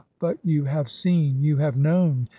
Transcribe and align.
But, 0.17 0.39
you 0.43 0.65
have 0.65 0.89
seen! 0.89 1.43
You 1.43 1.57
have 1.57 1.77
known 1.77 2.25